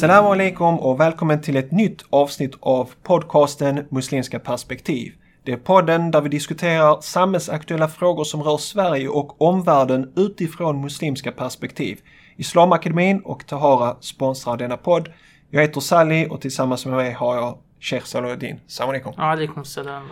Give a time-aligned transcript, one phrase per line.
[0.00, 5.12] Assalamu alaikum och välkommen till ett nytt avsnitt av podcasten Muslimska perspektiv.
[5.44, 11.32] Det är podden där vi diskuterar samhällsaktuella frågor som rör Sverige och omvärlden utifrån muslimska
[11.32, 12.00] perspektiv.
[12.36, 15.08] Islamakademin och Tahara sponsrar denna podd.
[15.50, 18.60] Jag heter Sally och tillsammans med mig har jag Sheikh Salahuddin.
[18.66, 19.12] Salam alaikum.
[19.16, 20.08] Alaikum salam.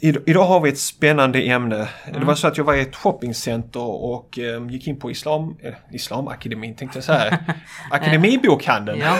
[0.00, 1.88] Idag har vi ett spännande ämne.
[2.04, 2.20] Mm.
[2.20, 5.56] Det var så att jag var i ett shoppingcenter och eh, gick in på Islam,
[5.60, 7.38] eh, Islamakademin tänkte jag säga.
[7.90, 9.00] Akademibokhandeln.
[9.00, 9.16] Ja,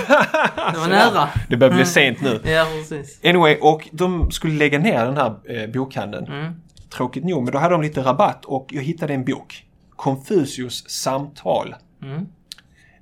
[0.73, 1.29] det var nära.
[1.49, 2.41] Det börjar bli sent nu.
[2.45, 3.25] Ja, precis.
[3.25, 6.27] Anyway, och de skulle lägga ner den här eh, bokhandeln.
[6.27, 6.53] Mm.
[6.91, 9.65] Tråkigt nog, men då hade de lite rabatt och jag hittade en bok.
[9.97, 11.75] Confucius samtal.
[12.03, 12.27] Mm.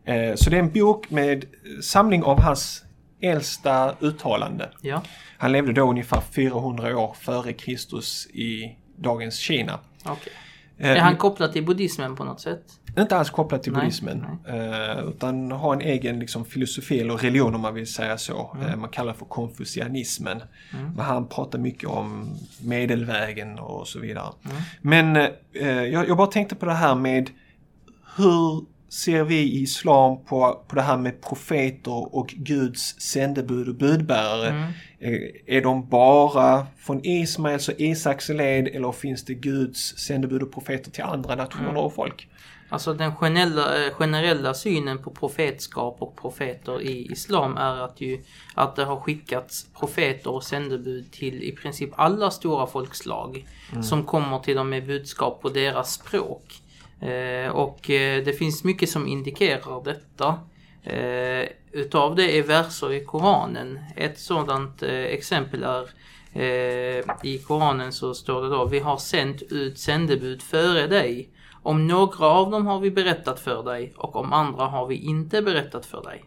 [0.04, 1.44] Eh, så det är en bok med
[1.82, 2.84] samling av hans
[3.20, 4.70] äldsta uttalande.
[4.80, 5.02] Ja,
[5.38, 9.78] Han levde då ungefär 400 år före Kristus i dagens Kina.
[10.04, 10.32] okej.
[10.80, 12.62] Eh, Är han kopplad till buddhismen på något sätt?
[12.98, 14.24] Inte alls kopplat till Nej, buddhismen.
[14.48, 18.56] Eh, utan har en egen liksom, filosofi eller religion om man vill säga så.
[18.56, 18.68] Mm.
[18.70, 20.42] Eh, man kallar det för konfucianismen.
[20.72, 24.32] Men han pratar mycket om medelvägen och så vidare.
[24.44, 24.56] Mm.
[24.80, 25.30] Men
[25.92, 27.30] jag, jag bara tänkte på det här med
[28.16, 33.74] hur ser vi i islam på, på det här med profeter och Guds sändebud och
[33.74, 34.48] budbärare?
[34.48, 34.72] Mm.
[35.00, 40.52] Eh, Är de bara från Ismaels och Isaks led eller finns det Guds sändebud och
[40.52, 41.82] profeter till andra nationer Mm.
[41.82, 42.28] och folk?
[42.70, 48.20] Alltså den generella, eh, generella synen på profetskap och profeter i islam är att, ju,
[48.54, 53.46] att det har skickats profeter och sändebud till i princip alla stora folkslag
[53.82, 56.62] som kommer till dem med budskap på deras språk.
[57.00, 60.38] Eh, och eh, det finns mycket som indikerar detta.
[60.82, 63.78] Eh, utav det är verser i Koranen.
[63.96, 65.88] Ett sådant exempel är
[67.22, 71.30] i Koranen så står det då Vi har sänt ut sändebud före dig.
[71.62, 75.42] Om några av dem har vi berättat för dig och om andra har vi inte
[75.42, 76.24] berättat för dig.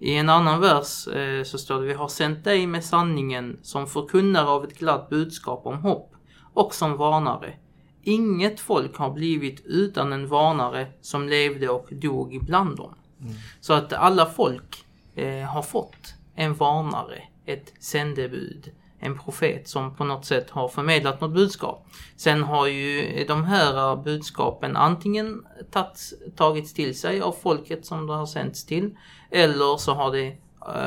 [0.00, 1.08] I en annan vers
[1.44, 5.66] så står det Vi har sänt dig med sanningen som förkunnare av ett glatt budskap
[5.66, 6.12] om hopp
[6.54, 7.54] och som varnare.
[8.08, 12.94] Inget folk har blivit utan en varnare som levde och dog ibland dem.
[13.60, 14.84] Så att alla folk
[15.14, 21.20] eh, har fått en varnare, ett sändebud, en profet som på något sätt har förmedlat
[21.20, 21.86] något budskap.
[22.16, 25.46] Sen har ju de här budskapen antingen
[26.36, 28.96] tagits, till sig av folket som det har sänts till
[29.30, 30.36] eller så har det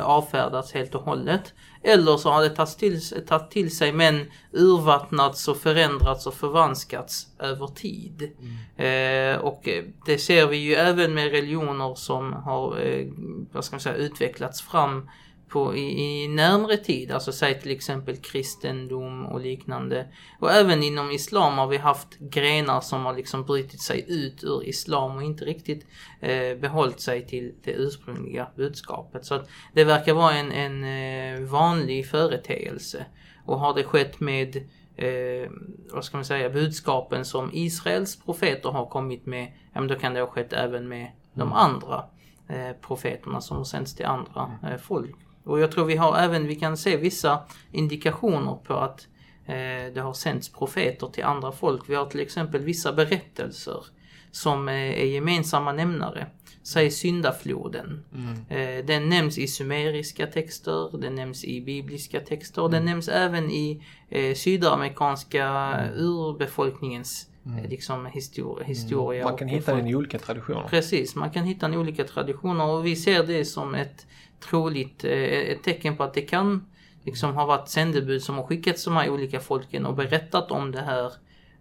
[0.04, 1.54] avfärdats helt och hållet.
[1.84, 7.28] Eller så har det tagits till, tagit till sig men urvattnats och förändrats och förvanskats
[7.40, 8.32] över tid.
[8.78, 13.08] Eh, och eh, det ser vi ju även med religioner som har eh,
[13.52, 15.10] vad ska man säga, utvecklats fram
[15.50, 20.08] på, i, i närmre tid, alltså säg till exempel kristendom och liknande.
[20.40, 24.64] Och även inom islam har vi haft grenar som har liksom brutit sig ut ur
[24.64, 25.86] islam och inte riktigt
[26.20, 29.26] eh, behållit sig till det ursprungliga budskapet.
[29.26, 33.06] Så att det verkar vara en, en eh, vanlig företeelse.
[33.46, 34.56] Och har det skett med
[34.96, 35.50] eh,
[35.92, 40.14] vad ska man säga, budskapen som Israels profeter har kommit med, ja men då kan
[40.14, 42.06] det ha skett även med de andra
[42.48, 45.16] eh, profeterna som har sänts till andra eh, folk.
[45.50, 47.40] Och jag tror vi har även, vi kan se vissa
[47.72, 49.08] indikationer på att
[49.46, 51.90] eh, det har sänts profeter till andra folk.
[51.90, 53.84] Vi har till exempel vissa berättelser
[54.32, 56.28] som eh, är gemensamma nämnare.
[56.64, 58.06] Säg syndafloden.
[58.50, 63.52] Eh, den nämns i sumeriska texter, den nämns i bibliska texter och den nämns även
[63.52, 69.24] i eh, sydamerikanska urbefolkningens eh, liksom histor- historia.
[69.24, 70.68] Man kan hitta den i olika traditioner.
[70.70, 74.08] Precis, man kan hitta den i olika traditioner och vi ser det som ett
[74.40, 76.66] troligt eh, ett tecken på att det kan
[77.04, 80.82] liksom ha varit sändebud som har skickats de här olika folken och berättat om det
[80.82, 81.14] här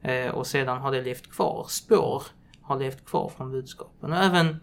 [0.03, 1.67] eh, och sedan har det levt kvar.
[1.69, 2.23] Spår
[2.63, 4.13] har levt kvar från budskapen.
[4.13, 4.57] Och även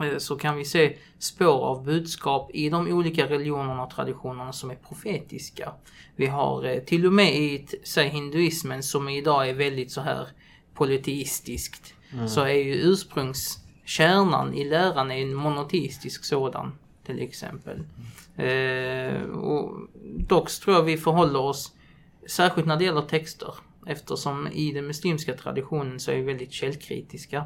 [0.00, 4.70] eh, så kan vi se spår av budskap i de olika religionerna och traditionerna som
[4.70, 5.72] är profetiska.
[6.16, 10.28] Vi har till och med i säg hinduismen som idag är väldigt så här
[10.74, 11.94] polyteistiskt
[12.28, 16.72] så är ju ursprungskärnan i läran är en monoteistisk sådan
[17.06, 17.82] till exempel.
[18.36, 19.88] Eh, och
[20.18, 21.72] dock tror jag vi förhåller oss,
[22.28, 23.54] särskilt när det gäller texter,
[23.86, 27.44] eftersom i den muslimska traditionen så är vi väldigt källkritiska.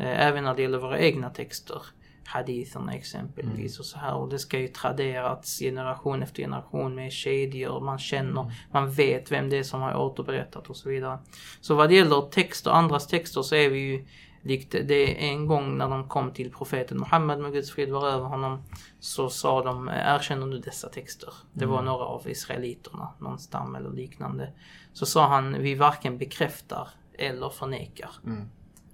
[0.00, 1.82] Eh, även när det gäller våra egna texter.
[2.24, 4.14] Haditherna exempelvis och så här.
[4.14, 7.80] Och det ska ju traderats generation efter generation med kedjor.
[7.80, 11.18] Man känner, man vet vem det är som har återberättat och så vidare.
[11.60, 14.04] Så vad det gäller texter, andras texter så är vi ju
[14.48, 18.24] likt det en gång när de kom till profeten Muhammed med Guds frid var över
[18.24, 18.62] honom
[19.00, 21.32] så sa de erkänner du dessa texter?
[21.52, 24.52] Det var några av israeliterna, någon stam eller liknande.
[24.92, 28.10] Så sa han vi varken bekräftar eller förnekar.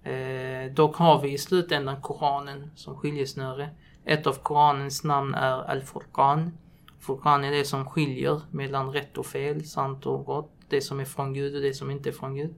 [0.05, 3.71] Eh, dock har vi i slutändan Koranen som skiljesnöre.
[4.05, 6.59] Ett av Koranens namn är Al-Furqan.
[7.01, 10.51] Furqan är det som skiljer mellan rätt och fel, sant och gott.
[10.69, 12.55] Det som är från Gud och det som inte är från Gud.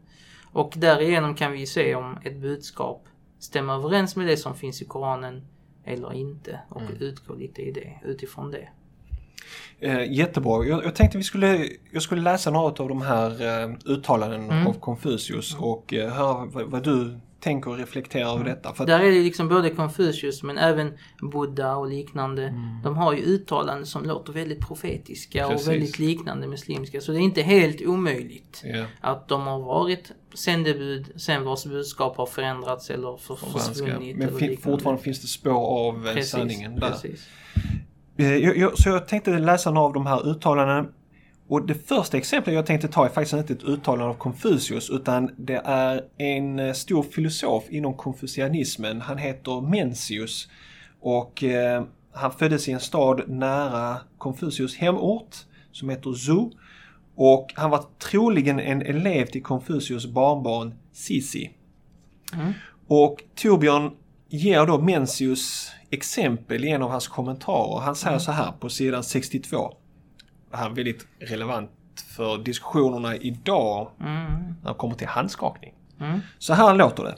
[0.57, 3.05] Och därigenom kan vi se om ett budskap
[3.39, 5.43] stämmer överens med det som finns i Koranen
[5.85, 6.97] eller inte och Mm.
[7.01, 8.69] utgå lite i det, utifrån det.
[9.81, 10.65] Eh, jättebra.
[10.65, 13.31] Jag, jag tänkte vi skulle, jag skulle läsa några av de här
[13.65, 14.67] eh, uttalanden Mm.
[14.67, 18.75] av Konfucius och eh, höra vad, vad du tänker och reflekterar över detta.
[18.75, 20.93] För att, Där är det liksom både Confucius men även
[21.33, 22.55] Buddha och liknande.
[22.85, 25.51] De har ju uttalanden som låter väldigt profetiska Mm.
[25.51, 25.69] Precis.
[25.69, 27.01] och väldigt liknande muslimska.
[27.01, 32.17] Så det är inte helt omöjligt ja, att de har varit sändebud sen vars budskap
[32.17, 34.17] har förändrats eller för, försvunnit.
[34.17, 36.91] Men fin, fortfarande finns det spår av eh, Precis, sanningen där.
[36.91, 37.29] Precis.
[38.19, 40.87] Eh, Jag, jag, så jag tänkte läsa några av de här uttalandena.
[41.49, 45.31] Och det första exemplet jag tänkte ta är faktiskt inte ett uttalande av Konfucius utan
[45.37, 49.01] det är en eh, stor filosof inom konfucianismen.
[49.01, 50.49] Han heter Mencius.
[51.01, 55.37] Och eh, han föddes i en stad nära Konfucius hemort
[55.73, 56.51] som heter Zhou.
[57.15, 61.51] Och han var troligen en elev till Konfucius barnbarn Sisi.
[62.35, 62.53] Mm.
[62.87, 63.91] Och Torbjörn
[64.29, 67.81] ger då Mencius exempel i en av hans kommentarer.
[67.81, 69.75] Han säger så här på sidan 62.
[70.57, 71.71] Här är väldigt relevant
[72.17, 74.55] för diskussionerna idag Mm.
[74.63, 75.75] när det kommer till handskakning.
[76.01, 76.21] Mm.
[76.39, 77.15] Så här låter det.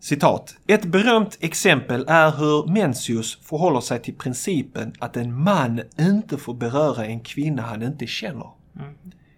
[0.00, 0.56] Citat.
[0.66, 6.54] Ett berömt exempel är hur Mencius förhåller sig till principen att en man inte får
[6.54, 8.50] beröra en kvinna han inte känner.
[8.76, 8.94] Mm.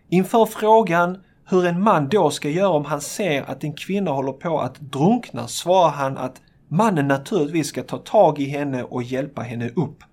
[0.09, 4.33] Inför frågan hur en man då ska göra om han ser att en kvinna håller
[4.33, 9.43] på att drunkna svarar han att mannen naturligtvis ska ta tag i henne och hjälpa
[9.43, 10.05] henne upp.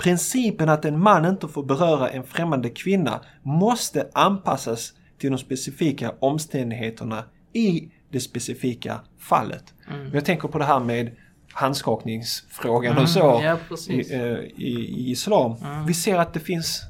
[0.00, 6.12] Principen att en man inte får beröra en främmande kvinna måste anpassas till de specifika
[6.20, 9.74] omständigheterna i det specifika fallet.
[9.90, 10.14] Mm.
[10.14, 11.16] Jag tänker på det här med
[11.52, 13.58] handskakningsfrågan och så Ja,
[13.88, 15.56] i, eh, i, i islam.
[15.64, 15.86] Mm.
[15.86, 16.82] Vi ser att det finns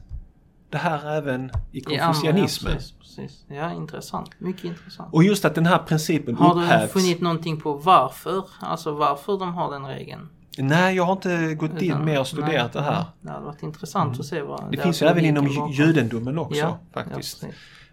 [0.71, 2.73] det här även i konfucianismen.
[2.73, 3.45] Ja, precis, precis.
[3.49, 4.31] ja, intressant.
[4.39, 5.15] Mycket intressant.
[5.15, 6.93] och just att den här principen Har du upphävs.
[6.93, 8.45] funnit någonting på varför?
[8.61, 10.29] Alltså varför de har den regeln?
[10.63, 12.93] Nej, jag har inte gått in mer och studerat nej, det här.
[12.95, 13.05] nej.
[13.21, 14.65] Det hade varit intressant att se vad...
[14.65, 15.71] Det deras finns ju även inom bakom.
[15.71, 17.43] ju- judendomen också Ja, faktiskt.
[17.43, 17.49] Ja.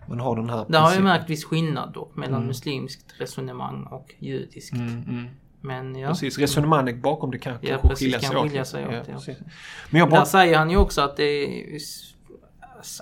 [0.09, 4.15] Man har den här Där har jag märkt viss skillnad dock mellan muslimskt resonemang och
[4.19, 4.73] judiskt.
[4.73, 5.27] Mm, mm.
[5.61, 6.07] Men ja.
[6.09, 8.43] Precis, resonemanget bakom det kan Ja, kanske precis, skilja kan sig åt.
[8.43, 9.33] skilja sig åt, Ja, ja.
[9.89, 10.25] Men jag Där bara...
[10.25, 11.79] säger han ju också att det är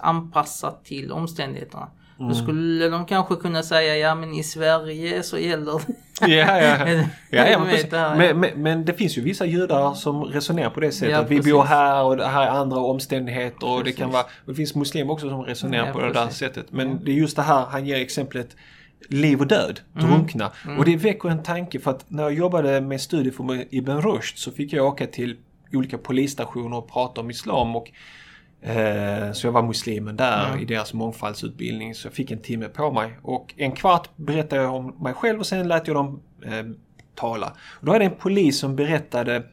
[0.01, 1.87] anpassat till omständigheterna.
[2.19, 2.29] Mm.
[2.29, 5.93] Då skulle de kanske kunna säga ja men i Sverige så gäller det.
[6.21, 7.03] Ja, ja, ja.
[7.45, 11.11] ja, men, men, men, men det finns ju vissa judar som resonerar på det sättet.
[11.11, 11.53] Ja, att vi precis.
[11.53, 14.23] bor här och det här är andra omständigheter och det kan vara...
[14.45, 16.65] Det finns muslimer också som resonerar Ja, på det där sättet.
[16.71, 18.55] Men det är just det här, han ger exemplet
[19.09, 20.07] liv och död, Mm.
[20.07, 20.51] drunkna.
[20.77, 24.37] Och det väcker en tanke för att när jag jobbade med studier för Ibn Rushd
[24.37, 25.35] så fick jag åka till
[25.73, 27.91] olika polisstationer och prata om islam och
[29.33, 30.59] Så jag var muslimen där Mm.
[30.59, 33.17] i deras mångfaldsutbildning så jag fick en timme på mig.
[33.21, 36.63] Och en kvart berättade jag om mig själv och sen lät jag dem eh,
[37.15, 37.47] tala.
[37.69, 39.43] Och då var det en polis som berättade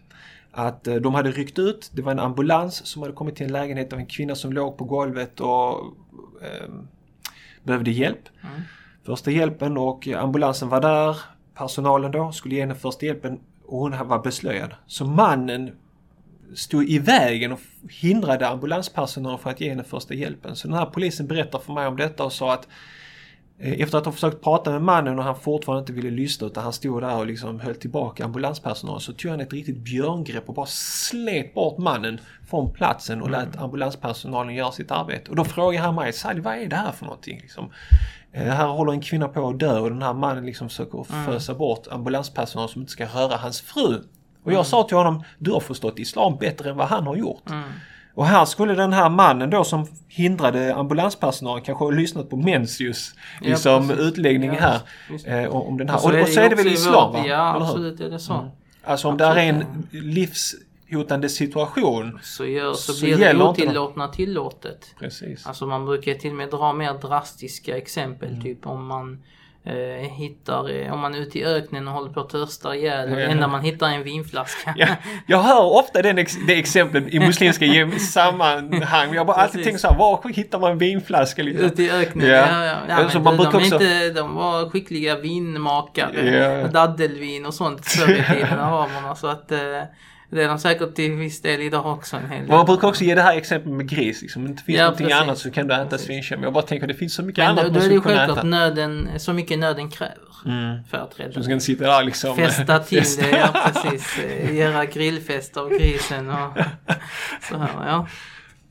[0.52, 1.90] att eh, de hade ryckt ut.
[1.92, 4.78] Det var en ambulans som hade kommit till en lägenhet av en kvinna som låg
[4.78, 5.70] på golvet och
[6.42, 6.68] eh,
[7.62, 8.28] behövde hjälp.
[8.42, 8.60] Mm.
[9.04, 11.16] Första hjälpen och ambulansen var där.
[11.54, 14.74] Personalen då skulle ge henne första hjälpen och hon var beslöjad.
[14.86, 15.70] Så mannen
[16.54, 20.56] stod i vägen och hindrade ambulanspersonalen från att ge henne första hjälpen.
[20.56, 22.68] Så den här polisen berättar för mig om detta och sa att
[23.58, 26.64] eh, efter att ha försökt prata med mannen och han fortfarande inte ville lyssna utan
[26.64, 30.54] han stod där och liksom höll tillbaka ambulanspersonalen så tog han ett riktigt björngrepp och
[30.54, 35.30] bara slet bort mannen från platsen och lät ambulanspersonalen göra sitt arbete.
[35.30, 37.38] Och då frågade han mig, Sally vad är det här för någonting?
[37.42, 37.70] Liksom,
[38.32, 41.54] eh, här håller en kvinna på att dö och den här mannen liksom försöker fösa
[41.54, 44.02] bort ambulanspersonal som inte ska röra hans fru.
[44.44, 47.50] Och jag sa till honom, du har förstått islam bättre än vad han har gjort.
[47.50, 47.62] Mm.
[48.14, 53.14] Och här skulle den här mannen då som hindrade ambulanspersonalen kanske ha lyssnat på Mencius
[53.40, 54.04] Ja, liksom precis.
[54.04, 54.80] utläggning Ja,
[55.24, 55.98] här eh, om den här.
[55.98, 57.24] så Och, och så är det väl islam va?
[57.26, 58.48] Ja, absolut är det så.
[58.84, 60.04] Alltså om det är en Absolut.
[60.04, 62.18] livshotande situation.
[62.22, 64.94] Så, gör, så, Så blir det gäller inte otillåtna tillåtet.
[64.98, 65.46] Precis.
[65.46, 68.28] Alltså man brukar till och med dra mer drastiska exempel.
[68.28, 68.42] Mm.
[68.42, 69.22] Typ om man
[69.64, 73.10] eh, hittar, eh, om man är ute i öknen och håller på att törsta ihjäl.
[73.10, 73.18] Ja.
[73.18, 74.74] enda man hittar är en vinflaska.
[74.76, 74.86] Ja,
[75.26, 77.64] jag hör ofta den ex, det exemplet i muslimska
[77.98, 79.12] sammanhang.
[79.14, 79.66] Jag har bara alltid Precis.
[79.66, 81.42] tänkt så här, var hittar man en vinflaska?
[81.42, 81.66] Liksom?
[81.66, 82.26] Ute i öknen.
[82.28, 82.34] Ja.
[82.36, 82.64] Ja.
[82.64, 83.08] Ja, ja.
[83.10, 86.30] Så men man de, också- inte, de var skickliga vinmakare.
[86.30, 86.68] Ja.
[86.68, 89.14] Daddelvin och sånt förr i tiden araberna.
[89.14, 89.58] Så att, eh,
[90.32, 92.20] Det är de säkert till viss del idag också.
[92.48, 94.22] Man brukar också ge det här exemplet med gris.
[94.22, 94.42] Liksom.
[94.42, 95.22] Om det inte finns Ja, någonting precis.
[95.22, 96.38] annat så kan du äta svinkött.
[96.38, 97.84] Men jag bara tänker det finns så mycket Men annat då, man då är det
[97.84, 98.46] skulle ju kunna självklart äta.
[98.46, 100.84] nöden, så mycket nöden kräver Mm.
[100.90, 102.36] för att rädda Du ska inte sitta där liksom.
[102.36, 103.22] Fästa till festa.
[103.22, 104.18] det, ja precis.
[104.18, 106.36] Eh, Göra grillfest av grisen och
[107.48, 108.06] så här, ja.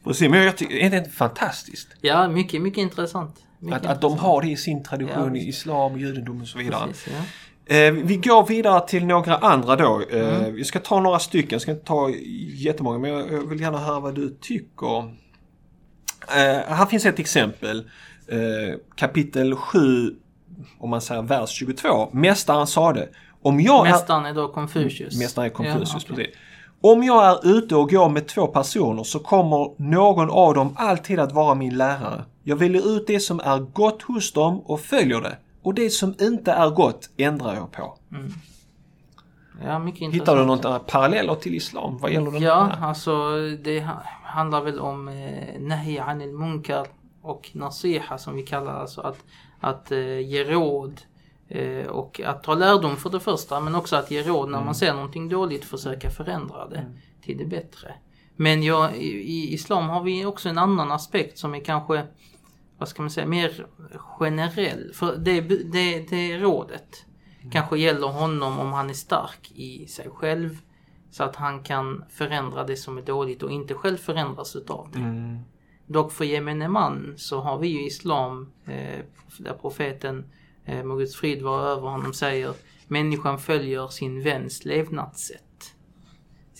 [0.03, 1.87] Precis, men jag tycker, är det inte fantastiskt?
[2.01, 3.35] Ja, mycket, mycket intressant.
[3.59, 4.31] Mycket Att, att de intressant.
[4.33, 6.87] har det i sin tradition Ja, i islam, judendom och så vidare.
[6.87, 7.23] Precis, ja.
[7.65, 10.01] Eh, vi går vidare till några andra då.
[10.11, 10.53] Eh, Mm.
[10.55, 12.09] Vi ska ta några stycken, jag ska inte ta
[12.55, 14.97] jättemånga men jag, jag vill gärna höra vad du tycker.
[16.27, 17.77] Eh, här finns ett exempel.
[18.27, 20.15] Eh, kapitel 7,
[20.79, 22.09] om man säger vers 22.
[22.13, 23.09] Mästaren sade
[23.41, 23.91] om jag är...
[23.91, 25.19] Mästaren är då Confucius.
[25.19, 26.35] Mästaren är Confucius, Ja, precis.
[26.83, 31.19] Om jag är ute och går med två personer så kommer någon av dem alltid
[31.19, 32.23] att vara min lärare.
[32.43, 35.37] Jag väljer ut det som är gott hos dem och följer det.
[35.61, 37.97] Och det som inte är gott ändrar jag på.
[39.65, 40.21] Ja, mycket intressant.
[40.29, 42.87] Hittar du några paralleller till islam vad gäller den Ja, här?
[42.87, 46.87] alltså det ha- handlar väl om eh, Nahi anil munkar
[47.21, 49.17] och nasiha som vi kallar alltså att,
[49.59, 51.01] att eh, ge råd
[51.47, 54.65] eh, och att ta lärdom för det första men också att ge råd när Mm.
[54.65, 56.85] man ser någonting dåligt försöka förändra det
[57.21, 57.93] till det bättre.
[58.35, 62.05] Men ja, i, i islam har vi också en annan aspekt som är kanske
[62.81, 63.65] vad ska man säga, mer
[64.19, 64.93] generell.
[64.93, 67.05] För det, det, det rådet
[67.51, 70.57] kanske gäller honom om han är stark i sig själv.
[71.11, 74.99] Så att han kan förändra det som är dåligt och inte själv förändras utav det.
[74.99, 75.39] Mm.
[75.87, 78.99] Dock för gemene man så har vi ju islam eh,
[79.37, 80.25] där profeten
[80.65, 82.53] eh, må Guds frid vara över honom säger
[82.87, 85.43] människan följer sin väns levnadssätt.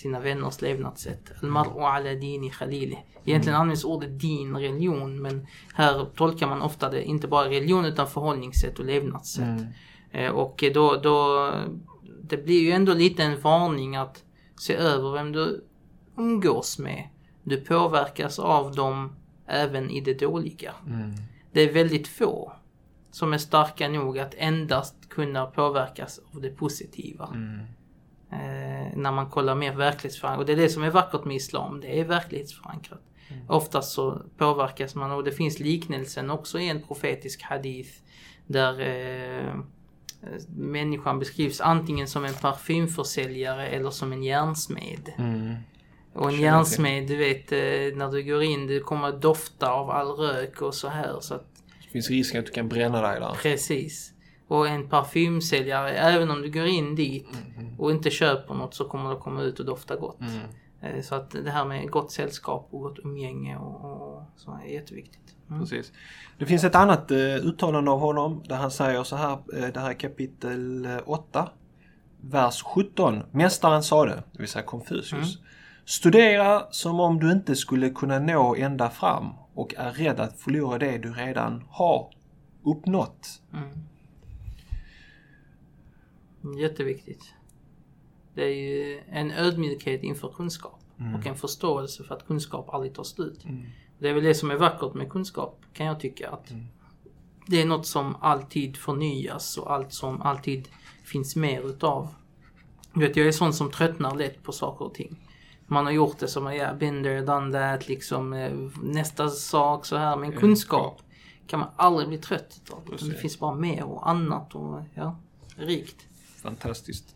[0.02, 1.32] Sina vänners levnadssätt.
[1.44, 2.98] Al-mar'u ala dini khalili.
[3.26, 8.08] Egentligen används ordet din, religion, men här tolkar man ofta det inte bara religion utan
[8.08, 9.44] förhållningssätt och levnadssätt.
[9.44, 9.66] Mm.
[10.12, 11.52] Eh, och då, då,
[12.24, 14.24] det blir ju ändå lite en varning att
[14.60, 15.66] se över vem du
[16.18, 17.10] umgås med.
[17.44, 19.16] Du påverkas av dem
[19.48, 20.74] även i det dåliga.
[20.88, 21.12] Mm.
[21.52, 22.54] Det är väldigt få
[23.12, 27.30] som är starka nog att endast kunna påverkas av det positiva.
[27.34, 27.66] Mm.
[28.96, 30.40] När man kollar mer verklighetsförankrat.
[30.40, 31.82] Och det är det som är vackert med Islam.
[31.82, 33.02] Det är verklighetsförankrat.
[33.48, 37.92] Oftast så påverkas man och det finns liknelsen också i en profetisk hadith.
[38.48, 39.56] Där eh,
[40.56, 45.14] människan beskrivs antingen som en parfymförsäljare eller som en järnsmed.
[45.18, 45.56] Mm.
[46.14, 49.90] Och en järnsmed, du vet eh, när du går in, det kommer att dofta av
[49.90, 51.18] all rök och så här.
[51.22, 51.46] Så att,
[51.86, 53.34] Det finns risken att du kan bränna dig där.
[53.42, 54.14] precis.
[54.52, 57.28] Och en parfymsäljare, även om du går in dit
[57.78, 60.20] och inte köper något så kommer det komma ut och dofta gott.
[60.22, 60.96] Mm.
[60.98, 64.70] Eh, Så att det här med gott sällskap och gott umgänge och, och så är
[64.74, 65.36] jätteviktigt.
[65.50, 65.62] Mm.
[65.62, 65.92] Precis.
[66.38, 69.80] Det finns ett annat eh, uttalande av honom där han säger så här, eh, det
[69.80, 71.50] här är kapitel eh, 8,
[72.22, 73.24] vers 17.
[73.32, 75.38] Mästaren sade, det vill säga Konfucius.
[75.86, 80.78] Studera som om du inte skulle kunna nå ända fram och är rädd att förlora
[80.78, 82.10] det du redan har
[82.64, 83.42] uppnått.
[83.54, 83.91] Mm.
[86.60, 87.34] Jätteviktigt.
[88.34, 90.80] Det är ju en ödmjukhet inför kunskap
[91.20, 93.46] och en förståelse för att kunskap aldrig tar slut.
[94.00, 96.30] Det är väl det som är vackert med kunskap kan jag tycka.
[96.30, 96.54] att
[97.48, 100.70] Det är något som alltid förnyas och allt som alltid
[101.04, 102.08] finns mer utav.
[102.94, 105.28] Du vet, jag är sån som tröttnar lätt på saker och ting.
[105.68, 108.52] Man har gjort det som, ja, been there, done that, liksom eh,
[108.84, 110.18] nästa sak så här.
[110.18, 111.02] Men kunskap
[111.48, 112.80] kan man aldrig bli trött utav.
[112.94, 115.16] utan Det finns bara mer och annat och ja,
[115.56, 116.08] rikt.
[116.44, 117.16] Fantastiskt.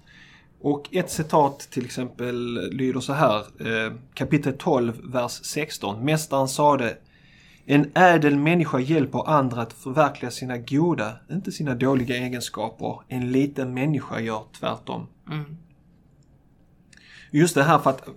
[0.61, 6.05] Och ett citat till exempel lyder så här, eh, kapitel 12, vers 16.
[6.05, 6.97] Mästaren sade
[7.67, 12.99] En ädel människa hjälper andra att förverkliga sina goda, inte sina dåliga egenskaper.
[13.07, 15.07] En liten människa gör tvärtom.
[15.31, 15.57] Mm.
[17.31, 18.07] Just det här för att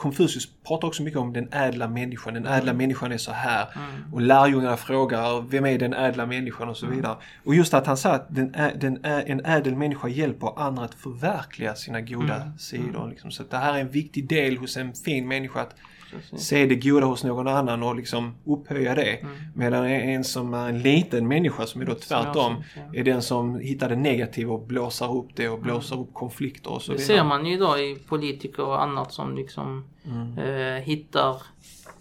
[0.00, 2.34] Konfucius pratar också mycket om den ädla människan.
[2.34, 3.66] Den ädla människan är så här.
[4.12, 7.16] Och lärjungarna frågar vem är den ädla människan och så vidare.
[7.44, 11.74] Och just att han säger att den den en ädel människa hjälper andra att förverkliga
[11.74, 13.08] sina goda sidor.
[13.08, 13.30] Liksom.
[13.30, 15.74] Så det här är en viktig del hos en fin människa att
[16.10, 16.40] Precis.
[16.46, 19.26] se det goda hos någon annan och liksom upphöja det.
[19.54, 22.54] Medan en som är en liten människa som är då tvärtom
[22.94, 26.82] är den som hittar det negativa och blåser upp det och blåser upp konflikter och
[26.82, 27.16] så Det vidare.
[27.18, 30.38] ser man ju idag i politiker och annat som liksom Mm.
[30.38, 31.42] eh, hittar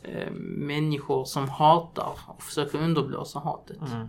[0.04, 3.78] eh, människor som hatar och försöker underblåsa hatet.
[3.92, 4.08] Mm.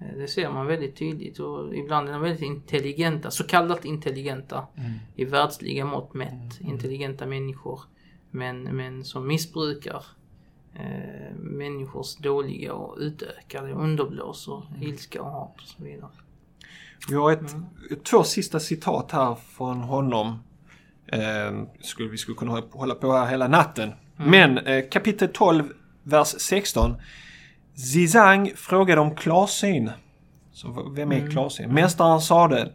[0.00, 4.66] Eh, Det ser man väldigt tydligt och ibland är de väldigt intelligenta, så kallat intelligenta
[4.76, 4.92] Mm.
[5.16, 6.60] i världsliga mått mätt.
[6.60, 7.80] Intelligenta människor.
[8.30, 10.04] Men, men som missbrukar
[10.74, 14.82] eh, människors dåliga och utökar det, underblåser Mm.
[14.82, 16.10] ilska och hat och så vidare.
[17.08, 17.54] Vi har ett,
[18.04, 20.42] två sista citat här från honom.
[21.06, 23.92] Eh, skulle, vi skulle kunna hålla på här hela natten.
[24.16, 26.96] Men eh, kapitel 12, vers 16.
[27.74, 29.90] Zizang frågade om klarsyn.
[30.52, 31.74] Så vem är klarsyn?
[31.74, 32.72] Mästaren sade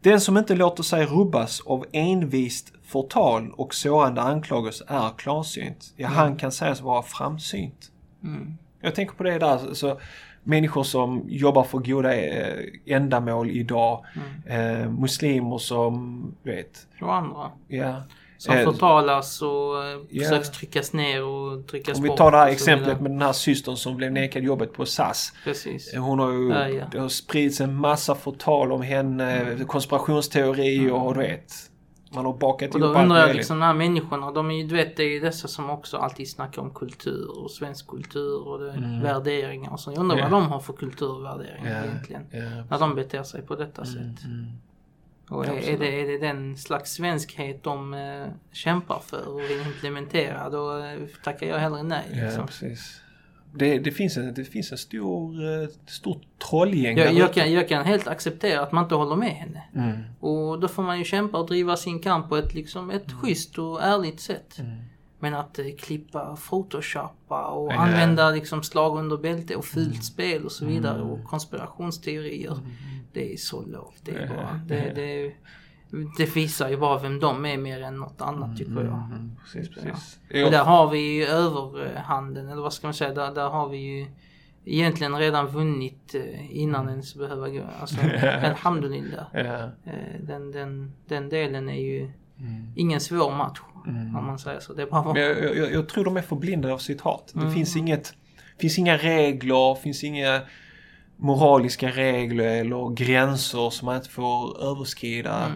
[0.00, 5.92] Den som inte låter sig rubbas av envist förtal och sårande anklagelse är klarsynt.
[5.96, 7.90] Ja, han kan sägas vara framsynt.
[8.24, 8.54] Mm.
[8.80, 10.00] Jag tänker på det där, så
[10.42, 14.04] människor som jobbar för goda eh, ändamål idag.
[14.46, 17.50] Eh, muslimer som, du vet, Och andra.
[17.68, 18.02] ja.
[18.38, 20.24] Som Eh, förtalas och eh, ja.
[20.24, 23.32] försöks tryckas ner och tryckas Om vi bort tar det här exemplet med den här
[23.32, 25.32] systern som blev nekad jobbet på SAS.
[25.44, 25.94] Precis.
[25.96, 26.84] Hon har ju, Ja, ja.
[26.92, 29.66] det har spridits en massa förtal om henne, Mm.
[29.66, 31.69] konspirationsteorier och du vet.
[32.14, 34.66] Man har bakat Och då ihop undrar jag liksom de här människorna, de är ju,
[34.66, 38.48] du vet det är ju dessa som också alltid snackar om kultur och svensk kultur
[38.48, 39.90] och det, värderingar och så.
[39.90, 40.24] Jag undrar Mm.
[40.32, 40.36] Ja.
[40.38, 42.26] vad de har för kultur och värderingar Ja, egentligen.
[42.32, 42.64] ja.
[42.70, 44.24] När de beter sig på detta sätt.
[44.24, 44.46] Mm.
[45.30, 49.60] Och är, är, det, är det den slags svenskhet de eh, kämpar för och vill
[49.66, 52.04] implementera då eh, tackar jag hellre nej.
[52.12, 52.46] Ja, Liksom.
[52.46, 53.00] precis.
[53.54, 57.68] Det, det, finns en, det finns en stor, eh, stort trollgäng Jag, jag, kan, jag
[57.68, 59.62] kan helt acceptera att man inte håller med henne.
[59.74, 59.98] Mm.
[60.20, 63.58] Och då får man ju kämpa och driva sin kamp på ett, liksom, ett schysst
[63.58, 64.58] och ärligt sätt.
[64.58, 64.76] Mm.
[65.18, 67.76] Men att eh, klippa, photoshoppa och Ja.
[67.76, 70.02] använda liksom slag under bälte och fult Mm.
[70.02, 72.58] spel och så vidare och konspirationsteorier.
[73.12, 73.94] Det är så lågt.
[74.04, 75.32] Det, är bara, det, det,
[76.18, 78.82] det visar ju bara vem de är mer än något annat tycker jag.
[78.84, 80.18] Mm, precis, precis.
[80.44, 83.76] Och där har vi ju överhanden, eller vad ska man säga, där, där har vi
[83.78, 84.06] ju
[84.64, 87.62] egentligen redan vunnit eh, innan ens behöva gå.
[87.80, 87.96] Alltså,
[88.44, 89.24] alhamdulillah.
[89.32, 89.40] Ja.
[89.84, 92.66] Eh, Den, den, den delen är ju Mm.
[92.76, 93.60] ingen svår match.
[93.86, 94.72] Om man säger så.
[94.72, 97.32] Det är bara Men jag, jag, jag tror de är förblindade av sitt hat.
[97.34, 97.46] Mm.
[97.48, 98.14] Det finns inget,
[98.58, 100.40] finns inga regler, finns inga
[101.16, 105.52] moraliska regler eller gränser som man inte får överskrida.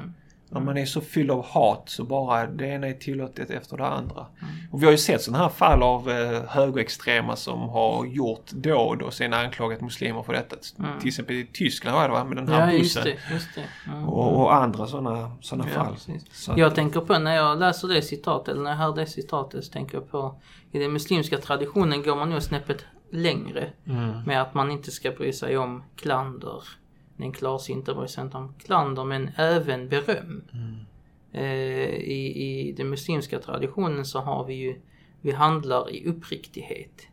[0.57, 0.67] Mm.
[0.67, 3.87] När man är så fylld av hat så bara det ena är tillåtet efter det
[3.87, 4.27] andra.
[4.43, 4.55] Mm.
[4.73, 9.03] Och vi har ju sett sådana här fall av eh, högerextrema som har gjort dåd
[9.03, 10.57] och sen anklagat muslimer för detta.
[11.01, 12.25] Till exempel i Tyskland var det va?
[12.25, 12.69] Med den här Mm.
[12.75, 13.13] Ja, just bussen.
[13.29, 13.35] det.
[13.35, 13.91] Just det.
[13.91, 14.09] Mm.
[14.09, 15.97] Och, och andra sådana såna Ja, fall.
[16.33, 19.07] Så att- Jag tänker på när jag läser det citatet, eller när jag hör det
[19.07, 20.35] citatet, så tänker jag på
[20.73, 24.23] i den muslimska traditionen går man nog snäppet längre Mm.
[24.27, 26.63] med att man inte ska bry sig om klander.
[27.17, 30.43] Bryr sig inte om klander, men även beröm.
[30.53, 30.77] Mm.
[31.33, 34.81] Eh, i, I den muslimska traditionen så har vi ju,
[35.21, 37.09] vi handlar i uppriktighet.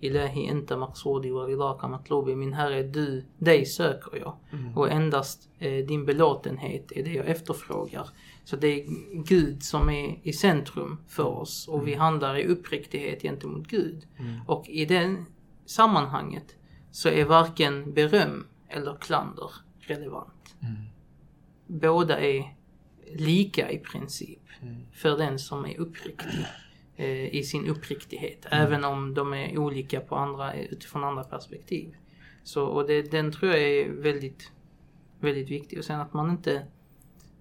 [0.00, 2.34] Ilahi enta maqsudi wa ridaka matlubi.
[2.34, 4.36] Min herre, du, dig söker jag.
[4.76, 8.08] Och endast eh, din belåtenhet är det jag efterfrågar.
[8.44, 8.86] Så det är
[9.24, 14.06] Gud som är i centrum för oss och vi handlar i uppriktighet gentemot Gud.
[14.46, 15.24] Och i det
[15.66, 16.56] sammanhanget
[16.90, 20.54] så är varken beröm eller klander relevant.
[21.66, 22.56] Båda är
[23.16, 24.40] lika i princip
[24.92, 26.46] för den som är uppriktig
[26.96, 28.46] eh, i sin uppriktighet.
[28.50, 31.94] Även om de är olika på andra, utifrån andra perspektiv.
[32.44, 34.52] Så, och det, den tror jag är väldigt,
[35.20, 35.78] väldigt viktig.
[35.78, 36.66] Och sen att man inte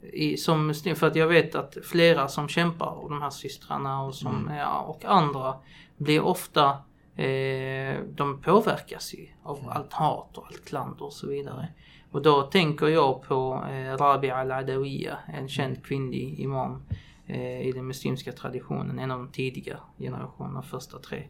[0.02, 4.16] i, som för att jag vet att flera som kämpar, och de här systrarna och,
[4.16, 5.56] som, ja, och andra,
[5.98, 6.78] blir ofta,
[7.16, 11.68] eh, de påverkas ju av allt hat och allt klander och så vidare.
[12.12, 16.84] Och då tänker jag på eh, Rabia al-Adawiya, en känd kvinnlig imam
[17.28, 21.24] eh, i den muslimska traditionen, en av de tidiga generationerna, första tre.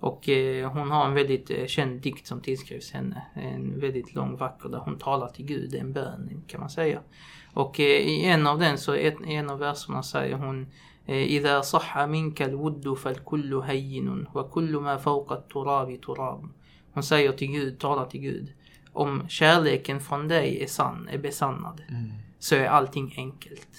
[0.00, 3.22] Och eh, hon har en väldigt eh, känd dikt som tillskrivs henne.
[3.34, 7.00] En väldigt lång, vacker, där hon talar till Gud, en bön kan man säga.
[7.54, 10.66] Och eh, i en av den så, ett, en av verserna säger hon
[11.09, 16.49] إذا صح منك الود فالكل هين وكل ما فوق التراب تراب.
[16.93, 18.53] Hon säger till Gud, talar till Gud.
[18.93, 21.81] Om kärleken från dig är sann, är besannad,
[22.39, 23.69] så är allting enkelt.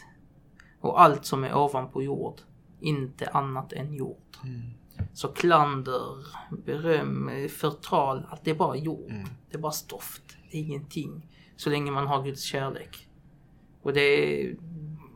[0.81, 2.41] Och allt som är ovanpå jord,
[2.81, 4.37] inte annat än jord.
[5.13, 6.27] Så klander,
[6.65, 9.13] beröm, förtal, allt det är bara jord.
[9.51, 11.27] Det är bara stoft, det är ingenting.
[11.57, 13.09] Så länge man har Guds kärlek.
[13.83, 14.55] Och det,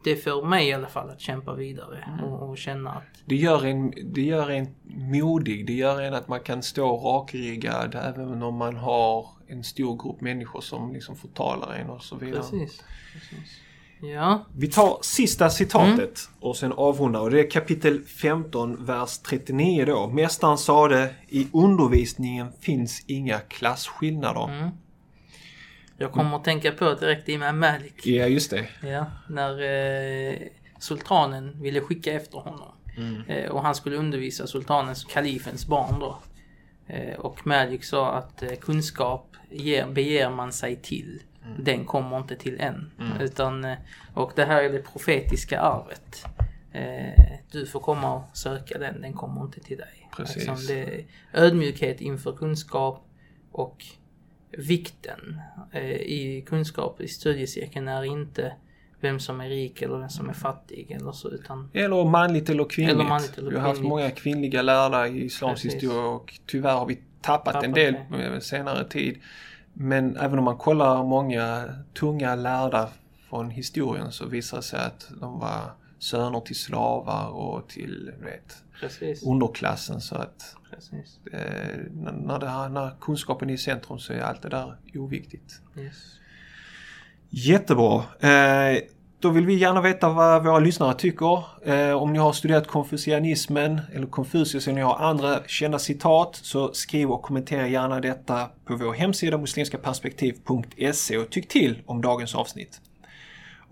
[0.03, 3.65] det får mig i alla fall att kämpa vidare och, och känna att Det gör,
[3.65, 5.67] en, det gör en modig.
[5.67, 10.21] Det gör en att man kan stå rakryggad även om man har en stor grupp
[10.21, 12.41] människor som liksom förtalar en och så vidare.
[12.41, 12.83] precis.
[13.13, 13.59] precis.
[14.01, 17.19] Ja, Vi tar sista citatet och sen avrundar.
[17.19, 20.07] Och det är kapitel 15, vers 39 då.
[20.07, 24.71] Mästaren sade i undervisningen finns inga klasskillnader.
[26.03, 28.05] Jag kommer att tänka på direkt Imam Malik.
[28.05, 28.67] Ja, just det.
[28.81, 30.37] Ja, när eh,
[30.79, 32.71] sultanen ville skicka efter honom.
[33.27, 36.17] Eh, och han skulle undervisa sultanens, kalifens barn då.
[36.87, 41.19] Eh, och Malik sa att eh, kunskap ger, beger man sig till.
[41.59, 42.91] Den kommer inte till än.
[43.21, 43.77] Utan, eh,
[44.13, 46.25] och det här är det profetiska arvet.
[46.71, 50.09] Eh, du får komma och söka den, den kommer inte till dig.
[50.17, 50.35] Precis.
[50.35, 53.05] Liksom det är ödmjukhet inför kunskap
[53.51, 53.85] och
[54.57, 55.39] vikten
[55.71, 58.53] eh, i kunskap i studiecirkeln är inte
[58.99, 62.65] vem som är rik eller vem som är fattig eller så utan Eller manligt eller
[62.65, 62.95] kvinnligt.
[62.95, 65.73] Eller manligt eller Vi har haft många kvinnliga lärare i islams Precis.
[65.75, 68.35] historia och tyvärr har vi tappat, en Tappat del det.
[68.35, 69.17] på senare tid.
[69.73, 71.63] Men även om man kollar många
[71.93, 72.89] tunga lärda
[73.29, 75.71] från historien så visar det sig att de var
[76.03, 79.23] söner till slavar och till vet, precis.
[79.23, 80.01] underklassen.
[80.01, 81.19] Så att precis.
[81.33, 85.61] eh, när, när, det, när kunskapen är i centrum så är allt det där oviktigt.
[85.77, 85.95] Yes.
[87.29, 88.03] Jättebra.
[88.19, 88.83] Eh,
[89.19, 91.43] då vill vi gärna veta vad våra lyssnare tycker.
[91.65, 96.73] Eh, om ni har studerat konfucianismen eller Konfucius eller ni har andra kända citat så
[96.73, 102.81] skriv och kommentera gärna detta på vår hemsida muslimskaperspektiv.se och tyck till om dagens avsnitt.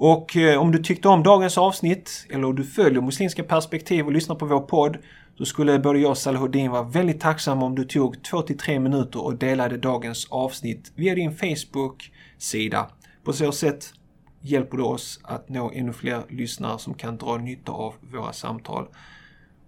[0.03, 4.11] Och eh, om du tyckte om dagens avsnitt eller om du följer Muslimska perspektiv och
[4.11, 4.97] lyssnar på vår podd
[5.37, 9.35] så skulle både jag och Salahuddin vara väldigt tacksamma om du tog 2-3 minuter och
[9.35, 12.89] delade dagens avsnitt via din Facebook-sida.
[13.23, 13.93] På så sätt
[14.41, 18.87] hjälper du oss att nå ännu fler lyssnare som kan dra nytta av våra samtal.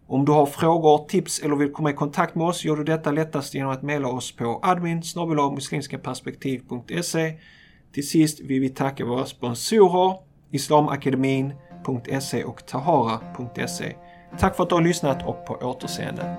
[0.07, 3.11] Om du har frågor, tips eller vill komma i kontakt med oss gör du detta
[3.11, 5.03] lättast genom att mejla oss på admin
[5.55, 7.33] muslimskaperspektiv.se
[7.93, 10.17] till sist vill vi tacka våra sponsorer
[10.51, 13.95] Islamakademin.se och Tahara.se.
[14.39, 16.37] Tack för att du har lyssnat och på återseende.